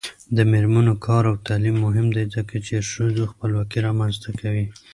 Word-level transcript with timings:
د 0.35 0.37
میرمنو 0.51 0.93
کار 1.05 1.23
او 1.31 1.35
تعلیم 1.47 1.75
مهم 1.85 2.07
دی 2.15 2.23
ځکه 2.35 2.55
چې 2.65 2.75
ښځو 2.91 3.23
خپلواکي 3.31 3.79
رامنځته 3.87 4.29
کوي. 4.39 4.65